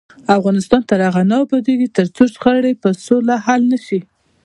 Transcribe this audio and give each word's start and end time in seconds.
افغانستان 0.37 0.81
تر 0.89 0.99
هغو 1.07 1.23
نه 1.31 1.35
ابادیږي، 1.43 1.87
ترڅو 1.97 2.23
شخړې 2.33 2.73
په 2.81 2.89
سوله 3.05 3.35
حل 3.45 3.61
نشي. 3.71 3.99